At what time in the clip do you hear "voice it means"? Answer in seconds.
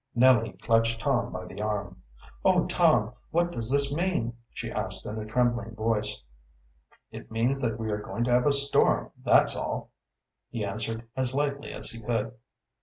5.75-7.61